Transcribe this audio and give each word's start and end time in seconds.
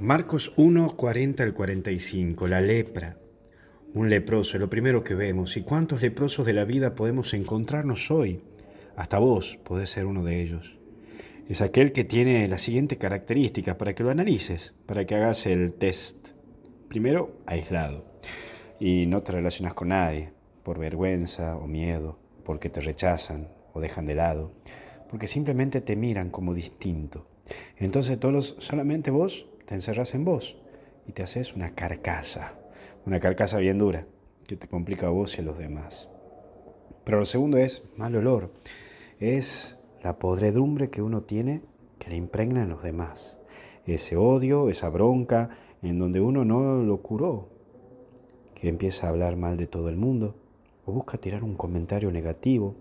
Marcos 0.00 0.52
1, 0.56 0.94
40 0.94 1.42
al 1.42 1.54
45, 1.54 2.46
la 2.46 2.60
lepra. 2.60 3.18
Un 3.94 4.08
leproso 4.08 4.56
es 4.56 4.60
lo 4.60 4.70
primero 4.70 5.02
que 5.02 5.16
vemos. 5.16 5.56
¿Y 5.56 5.62
cuántos 5.62 6.02
leprosos 6.02 6.46
de 6.46 6.52
la 6.52 6.64
vida 6.64 6.94
podemos 6.94 7.34
encontrarnos 7.34 8.12
hoy? 8.12 8.40
Hasta 8.94 9.18
vos 9.18 9.58
podés 9.64 9.90
ser 9.90 10.06
uno 10.06 10.22
de 10.22 10.40
ellos. 10.40 10.78
Es 11.48 11.62
aquel 11.62 11.90
que 11.90 12.04
tiene 12.04 12.46
la 12.46 12.58
siguiente 12.58 12.96
característica 12.96 13.76
para 13.76 13.96
que 13.96 14.04
lo 14.04 14.10
analices, 14.10 14.72
para 14.86 15.04
que 15.04 15.16
hagas 15.16 15.46
el 15.46 15.72
test. 15.72 16.28
Primero, 16.86 17.36
aislado. 17.44 18.04
Y 18.78 19.06
no 19.06 19.24
te 19.24 19.32
relacionas 19.32 19.74
con 19.74 19.88
nadie, 19.88 20.30
por 20.62 20.78
vergüenza 20.78 21.56
o 21.56 21.66
miedo, 21.66 22.20
porque 22.44 22.70
te 22.70 22.80
rechazan 22.80 23.48
o 23.72 23.80
dejan 23.80 24.06
de 24.06 24.14
lado, 24.14 24.52
porque 25.10 25.26
simplemente 25.26 25.80
te 25.80 25.96
miran 25.96 26.30
como 26.30 26.54
distinto. 26.54 27.26
Entonces 27.78 28.20
todos, 28.20 28.54
solamente 28.58 29.10
vos 29.10 29.48
te 29.68 29.74
encerras 29.74 30.14
en 30.14 30.24
vos 30.24 30.56
y 31.06 31.12
te 31.12 31.22
haces 31.22 31.54
una 31.54 31.74
carcasa, 31.74 32.54
una 33.04 33.20
carcasa 33.20 33.58
bien 33.58 33.76
dura, 33.76 34.06
que 34.46 34.56
te 34.56 34.66
complica 34.66 35.08
a 35.08 35.10
vos 35.10 35.36
y 35.36 35.42
a 35.42 35.44
los 35.44 35.58
demás. 35.58 36.08
Pero 37.04 37.18
lo 37.18 37.26
segundo 37.26 37.58
es 37.58 37.82
mal 37.94 38.16
olor, 38.16 38.50
es 39.20 39.76
la 40.02 40.18
podredumbre 40.18 40.88
que 40.88 41.02
uno 41.02 41.20
tiene 41.20 41.60
que 41.98 42.08
le 42.08 42.16
impregna 42.16 42.62
en 42.62 42.70
los 42.70 42.82
demás. 42.82 43.40
Ese 43.84 44.16
odio, 44.16 44.70
esa 44.70 44.88
bronca, 44.88 45.50
en 45.82 45.98
donde 45.98 46.22
uno 46.22 46.46
no 46.46 46.82
lo 46.82 47.02
curó, 47.02 47.50
que 48.54 48.70
empieza 48.70 49.06
a 49.06 49.10
hablar 49.10 49.36
mal 49.36 49.58
de 49.58 49.66
todo 49.66 49.90
el 49.90 49.96
mundo, 49.96 50.34
o 50.86 50.92
busca 50.92 51.18
tirar 51.18 51.44
un 51.44 51.56
comentario 51.56 52.10
negativo, 52.10 52.74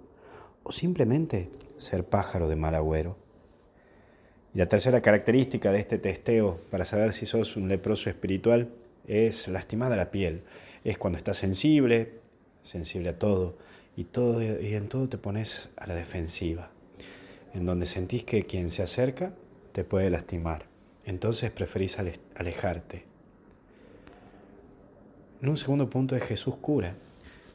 o 0.63 0.71
simplemente 0.71 1.51
ser 1.75 2.05
pájaro 2.05 2.47
de 2.47 2.55
mal 2.55 2.75
agüero. 2.75 3.17
Y 4.57 4.59
la 4.59 4.65
tercera 4.65 5.03
característica 5.03 5.71
de 5.71 5.79
este 5.79 5.99
testeo 5.99 6.59
para 6.71 6.83
saber 6.83 7.13
si 7.13 7.27
sos 7.27 7.57
un 7.57 7.69
leproso 7.69 8.09
espiritual 8.09 8.69
es 9.05 9.47
lastimada 9.49 9.95
la 9.95 10.09
piel. 10.09 10.41
Es 10.83 10.97
cuando 10.97 11.17
estás 11.17 11.37
sensible, 11.37 12.13
sensible 12.63 13.09
a 13.09 13.19
todo, 13.19 13.55
y, 13.95 14.05
todo, 14.05 14.41
y 14.41 14.73
en 14.73 14.87
todo 14.87 15.07
te 15.09 15.19
pones 15.19 15.69
a 15.77 15.85
la 15.85 15.93
defensiva, 15.93 16.71
en 17.53 17.67
donde 17.67 17.85
sentís 17.85 18.23
que 18.23 18.47
quien 18.47 18.71
se 18.71 18.81
acerca 18.81 19.31
te 19.73 19.83
puede 19.83 20.09
lastimar. 20.09 20.65
Entonces 21.05 21.51
preferís 21.51 21.99
alejarte. 22.33 23.03
En 25.39 25.49
un 25.49 25.57
segundo 25.57 25.87
punto 25.87 26.15
es 26.15 26.23
Jesús 26.23 26.55
cura, 26.55 26.95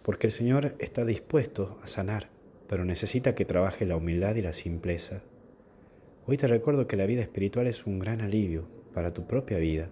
porque 0.05 0.28
el 0.28 0.32
Señor 0.32 0.77
está 0.78 1.05
dispuesto 1.05 1.80
a 1.82 1.88
sanar, 1.88 2.28
pero 2.68 2.84
necesita 2.84 3.34
que 3.34 3.44
trabaje 3.44 3.86
la 3.86 3.96
humildad 3.96 4.36
y 4.36 4.42
la 4.42 4.52
simpleza 4.52 5.20
Hoy 6.24 6.36
te 6.36 6.46
recuerdo 6.46 6.86
que 6.86 6.96
la 6.96 7.06
vida 7.06 7.20
espiritual 7.20 7.66
es 7.66 7.84
un 7.84 7.98
gran 7.98 8.20
alivio 8.20 8.68
para 8.94 9.12
tu 9.12 9.26
propia 9.26 9.58
vida 9.58 9.90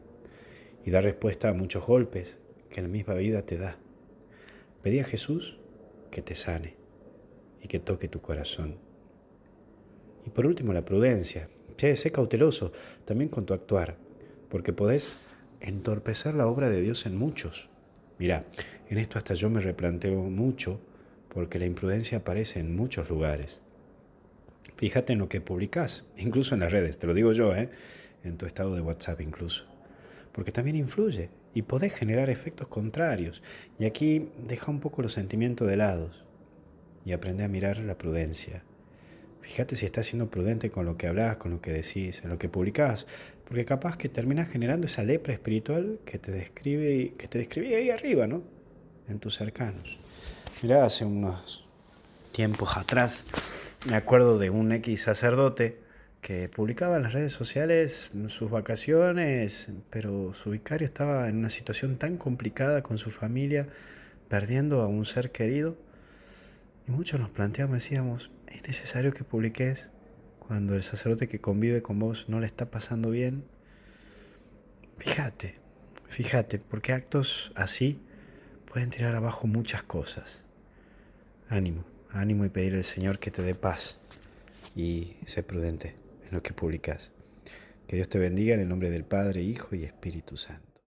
y 0.84 0.92
da 0.92 1.00
respuesta 1.00 1.48
a 1.48 1.54
muchos 1.54 1.84
golpes 1.84 2.38
que 2.70 2.80
la 2.80 2.86
misma 2.86 3.14
vida 3.14 3.42
te 3.42 3.58
da. 3.58 3.78
Pedí 4.80 5.00
a 5.00 5.04
Jesús 5.04 5.58
que 6.12 6.22
te 6.22 6.36
sane 6.36 6.76
y 7.60 7.66
que 7.66 7.80
toque 7.80 8.06
tu 8.06 8.20
corazón. 8.20 8.76
Y 10.24 10.30
por 10.30 10.46
último, 10.46 10.72
la 10.72 10.84
prudencia. 10.84 11.48
Che, 11.76 11.96
sé 11.96 12.12
cauteloso 12.12 12.70
también 13.04 13.28
con 13.28 13.44
tu 13.44 13.52
actuar, 13.52 13.96
porque 14.48 14.72
podés 14.72 15.16
entorpecer 15.60 16.34
la 16.34 16.46
obra 16.46 16.70
de 16.70 16.80
Dios 16.80 17.06
en 17.06 17.16
muchos. 17.16 17.68
Mira, 18.20 18.44
en 18.88 18.98
esto 18.98 19.18
hasta 19.18 19.34
yo 19.34 19.50
me 19.50 19.60
replanteo 19.60 20.22
mucho, 20.22 20.78
porque 21.28 21.58
la 21.58 21.66
imprudencia 21.66 22.18
aparece 22.18 22.60
en 22.60 22.76
muchos 22.76 23.08
lugares. 23.10 23.60
Fíjate 24.80 25.12
en 25.12 25.18
lo 25.18 25.28
que 25.28 25.42
publicas, 25.42 26.06
incluso 26.16 26.54
en 26.54 26.60
las 26.60 26.72
redes, 26.72 26.96
te 26.96 27.06
lo 27.06 27.12
digo 27.12 27.32
yo, 27.32 27.54
¿eh? 27.54 27.68
en 28.24 28.38
tu 28.38 28.46
estado 28.46 28.74
de 28.74 28.80
WhatsApp 28.80 29.20
incluso, 29.20 29.66
porque 30.32 30.52
también 30.52 30.74
influye 30.74 31.28
y 31.52 31.60
podés 31.60 31.92
generar 31.92 32.30
efectos 32.30 32.66
contrarios. 32.68 33.42
Y 33.78 33.84
aquí 33.84 34.30
deja 34.48 34.70
un 34.70 34.80
poco 34.80 35.02
los 35.02 35.12
sentimientos 35.12 35.68
de 35.68 35.76
lado 35.76 36.10
y 37.04 37.12
aprende 37.12 37.44
a 37.44 37.48
mirar 37.48 37.76
la 37.76 37.98
prudencia. 37.98 38.62
Fíjate 39.42 39.76
si 39.76 39.84
estás 39.84 40.06
siendo 40.06 40.30
prudente 40.30 40.70
con 40.70 40.86
lo 40.86 40.96
que 40.96 41.08
hablas, 41.08 41.36
con 41.36 41.50
lo 41.50 41.60
que 41.60 41.72
decís, 41.72 42.22
en 42.24 42.30
lo 42.30 42.38
que 42.38 42.48
publicás, 42.48 43.06
porque 43.44 43.66
capaz 43.66 43.98
que 43.98 44.08
terminas 44.08 44.48
generando 44.48 44.86
esa 44.86 45.02
lepra 45.02 45.34
espiritual 45.34 45.98
que 46.06 46.18
te 46.18 46.32
describe, 46.32 47.12
que 47.18 47.28
te 47.28 47.36
describí 47.36 47.74
ahí 47.74 47.90
arriba, 47.90 48.26
¿no? 48.26 48.42
En 49.10 49.18
tus 49.18 49.34
cercanos. 49.34 49.98
Mirá, 50.62 50.84
hace 50.84 51.04
unos 51.04 51.68
tiempos 52.40 52.78
atrás 52.78 53.76
me 53.86 53.96
acuerdo 53.96 54.38
de 54.38 54.48
un 54.48 54.72
X 54.72 55.02
sacerdote 55.02 55.78
que 56.22 56.48
publicaba 56.48 56.96
en 56.96 57.02
las 57.02 57.12
redes 57.12 57.34
sociales 57.34 58.12
sus 58.28 58.50
vacaciones, 58.50 59.68
pero 59.90 60.32
su 60.32 60.48
vicario 60.48 60.86
estaba 60.86 61.28
en 61.28 61.36
una 61.36 61.50
situación 61.50 61.98
tan 61.98 62.16
complicada 62.16 62.82
con 62.82 62.96
su 62.96 63.10
familia, 63.10 63.68
perdiendo 64.30 64.80
a 64.80 64.86
un 64.86 65.04
ser 65.04 65.32
querido. 65.32 65.76
Y 66.88 66.92
muchos 66.92 67.20
nos 67.20 67.28
planteamos, 67.28 67.74
decíamos, 67.74 68.30
¿es 68.46 68.62
necesario 68.62 69.12
que 69.12 69.22
publiques 69.22 69.90
cuando 70.38 70.74
el 70.74 70.82
sacerdote 70.82 71.28
que 71.28 71.42
convive 71.42 71.82
con 71.82 71.98
vos 71.98 72.24
no 72.30 72.40
le 72.40 72.46
está 72.46 72.70
pasando 72.70 73.10
bien? 73.10 73.44
Fíjate, 74.96 75.56
fíjate, 76.06 76.58
porque 76.58 76.94
actos 76.94 77.52
así 77.54 78.00
pueden 78.64 78.88
tirar 78.88 79.14
abajo 79.14 79.46
muchas 79.46 79.82
cosas. 79.82 80.40
Ánimo 81.50 81.99
ánimo 82.12 82.44
y 82.44 82.48
pedir 82.48 82.74
al 82.74 82.84
Señor 82.84 83.18
que 83.18 83.30
te 83.30 83.42
dé 83.42 83.54
paz 83.54 83.98
y 84.76 85.16
sé 85.26 85.42
prudente 85.42 85.94
en 86.26 86.32
lo 86.32 86.42
que 86.42 86.52
publicas. 86.52 87.12
Que 87.86 87.96
Dios 87.96 88.08
te 88.08 88.18
bendiga 88.18 88.54
en 88.54 88.60
el 88.60 88.68
nombre 88.68 88.90
del 88.90 89.04
Padre, 89.04 89.42
Hijo 89.42 89.74
y 89.74 89.84
Espíritu 89.84 90.36
Santo. 90.36 90.69